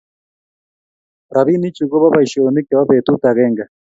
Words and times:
Robinichu 1.35 1.83
koba 1.91 2.07
boishonik 2.13 2.65
chebo 2.67 2.83
betut 2.89 3.21
agenge 3.29 3.63